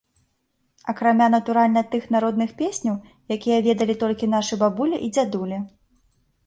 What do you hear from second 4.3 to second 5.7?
нашы бабулі і дзядулі.